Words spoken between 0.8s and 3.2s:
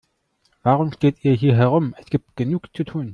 steht ihr hier herum, es gibt genug zu tun.